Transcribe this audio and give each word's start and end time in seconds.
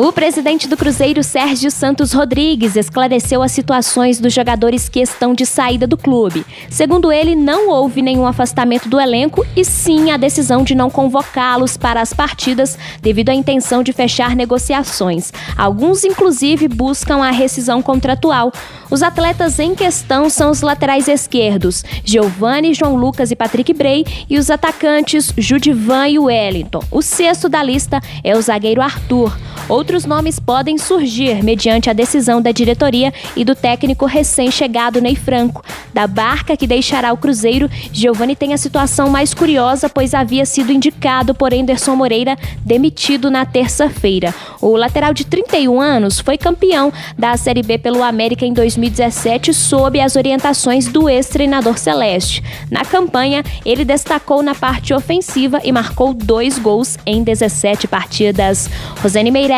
O 0.00 0.12
presidente 0.12 0.68
do 0.68 0.76
Cruzeiro, 0.76 1.24
Sérgio 1.24 1.72
Santos 1.72 2.12
Rodrigues, 2.12 2.76
esclareceu 2.76 3.42
as 3.42 3.50
situações 3.50 4.20
dos 4.20 4.32
jogadores 4.32 4.88
que 4.88 5.00
estão 5.00 5.34
de 5.34 5.44
saída 5.44 5.88
do 5.88 5.96
clube. 5.96 6.46
Segundo 6.70 7.10
ele, 7.10 7.34
não 7.34 7.68
houve 7.68 8.00
nenhum 8.00 8.24
afastamento 8.24 8.88
do 8.88 9.00
elenco 9.00 9.44
e 9.56 9.64
sim 9.64 10.12
a 10.12 10.16
decisão 10.16 10.62
de 10.62 10.72
não 10.72 10.88
convocá-los 10.88 11.76
para 11.76 12.00
as 12.00 12.12
partidas 12.12 12.78
devido 13.02 13.30
à 13.30 13.34
intenção 13.34 13.82
de 13.82 13.92
fechar 13.92 14.36
negociações. 14.36 15.32
Alguns, 15.56 16.04
inclusive, 16.04 16.68
buscam 16.68 17.16
a 17.16 17.32
rescisão 17.32 17.82
contratual. 17.82 18.52
Os 18.88 19.02
atletas 19.02 19.58
em 19.58 19.74
questão 19.74 20.30
são 20.30 20.52
os 20.52 20.62
laterais 20.62 21.08
esquerdos, 21.08 21.84
Giovanni, 22.04 22.72
João 22.72 22.94
Lucas 22.94 23.32
e 23.32 23.36
Patrick 23.36 23.74
Bray, 23.74 24.04
e 24.30 24.38
os 24.38 24.48
atacantes 24.48 25.32
Judivan 25.36 26.06
e 26.06 26.20
Wellington. 26.20 26.84
O 26.88 27.02
sexto 27.02 27.48
da 27.48 27.64
lista 27.64 28.00
é 28.22 28.36
o 28.36 28.40
zagueiro 28.40 28.80
Arthur. 28.80 29.36
Outros 29.68 30.06
nomes 30.06 30.40
podem 30.40 30.78
surgir 30.78 31.44
mediante 31.44 31.90
a 31.90 31.92
decisão 31.92 32.40
da 32.40 32.50
diretoria 32.50 33.12
e 33.36 33.44
do 33.44 33.54
técnico 33.54 34.06
recém-chegado 34.06 34.98
Ney 34.98 35.14
Franco. 35.14 35.62
Da 35.92 36.06
barca 36.06 36.56
que 36.56 36.66
deixará 36.66 37.12
o 37.12 37.18
Cruzeiro, 37.18 37.68
Giovani 37.92 38.34
tem 38.34 38.54
a 38.54 38.58
situação 38.58 39.10
mais 39.10 39.34
curiosa, 39.34 39.88
pois 39.88 40.14
havia 40.14 40.46
sido 40.46 40.72
indicado 40.72 41.34
por 41.34 41.52
Anderson 41.52 41.94
Moreira, 41.94 42.36
demitido 42.64 43.30
na 43.30 43.44
terça-feira. 43.44 44.34
O 44.60 44.74
lateral 44.74 45.12
de 45.12 45.26
31 45.26 45.78
anos 45.80 46.18
foi 46.18 46.38
campeão 46.38 46.90
da 47.18 47.36
Série 47.36 47.62
B 47.62 47.76
pelo 47.76 48.02
América 48.02 48.46
em 48.46 48.54
2017 48.54 49.52
sob 49.52 50.00
as 50.00 50.16
orientações 50.16 50.86
do 50.86 51.10
ex-treinador 51.10 51.76
Celeste. 51.76 52.42
Na 52.70 52.84
campanha, 52.84 53.44
ele 53.66 53.84
destacou 53.84 54.42
na 54.42 54.54
parte 54.54 54.94
ofensiva 54.94 55.60
e 55.62 55.70
marcou 55.72 56.14
dois 56.14 56.58
gols 56.58 56.96
em 57.04 57.22
17 57.22 57.86
partidas. 57.86 58.70
Rosane 59.02 59.30
Meirelles 59.30 59.57